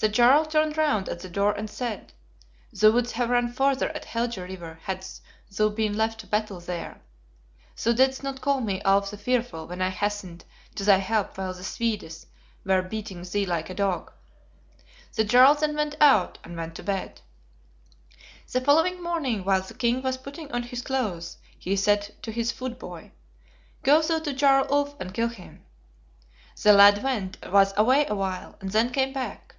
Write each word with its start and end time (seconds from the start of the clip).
The 0.00 0.08
Jarl 0.08 0.44
turned 0.46 0.76
round 0.76 1.08
at 1.08 1.20
the 1.20 1.28
door 1.28 1.52
and 1.52 1.70
said, 1.70 2.12
'Thou 2.72 2.90
wouldst 2.90 3.12
have 3.14 3.30
run 3.30 3.52
farther 3.52 3.88
at 3.90 4.04
Helge 4.06 4.36
river 4.38 4.80
hadst 4.82 5.22
thou 5.56 5.68
been 5.68 5.96
left 5.96 6.18
to 6.20 6.26
battle 6.26 6.58
there. 6.58 7.00
Thou 7.80 7.92
didst 7.92 8.20
not 8.24 8.40
call 8.40 8.60
me 8.60 8.82
Ulf 8.82 9.12
the 9.12 9.16
Fearful 9.18 9.68
when 9.68 9.80
I 9.80 9.90
hastened 9.90 10.44
to 10.74 10.82
thy 10.82 10.96
help 10.96 11.38
while 11.38 11.54
the 11.54 11.62
Swedes 11.62 12.26
were 12.64 12.82
beating 12.82 13.22
thee 13.22 13.46
like 13.46 13.70
a 13.70 13.74
dog.' 13.74 14.10
The 15.14 15.22
Jarl 15.24 15.54
then 15.54 15.76
went 15.76 15.94
out, 16.00 16.36
and 16.42 16.56
went 16.56 16.74
to 16.76 16.82
bed. 16.82 17.20
"The 18.50 18.60
following 18.62 19.00
morning, 19.00 19.44
while 19.44 19.62
the 19.62 19.74
King 19.74 20.02
was 20.02 20.16
putting 20.16 20.50
on 20.50 20.64
his 20.64 20.82
clothes, 20.82 21.36
he 21.56 21.76
said 21.76 22.12
to 22.22 22.32
his 22.32 22.50
footboy, 22.50 23.12
'Go 23.84 24.02
thou 24.02 24.18
to 24.18 24.32
Jarl 24.32 24.66
Ulf 24.68 24.96
and 24.98 25.14
kill 25.14 25.28
him.' 25.28 25.64
The 26.60 26.72
lad 26.72 27.04
went, 27.04 27.36
was 27.48 27.72
away 27.76 28.04
a 28.06 28.16
while, 28.16 28.56
and 28.60 28.72
then 28.72 28.90
came 28.90 29.12
back. 29.12 29.50